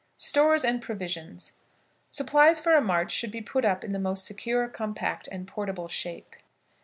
STORES 0.15 0.65
AND 0.65 0.81
PROVISIONS. 0.81 1.53
Supplies 2.09 2.59
for 2.59 2.73
a 2.73 2.81
march 2.81 3.11
should 3.11 3.29
be 3.29 3.39
put 3.39 3.63
up 3.63 3.83
in 3.83 3.91
the 3.91 3.99
most 3.99 4.25
secure, 4.25 4.67
compact, 4.67 5.27
and 5.31 5.47
portable 5.47 5.87
shape. 5.87 6.35